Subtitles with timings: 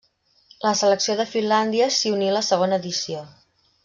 [0.63, 3.21] La selecció de Finlàndia s'hi uní la segona edició.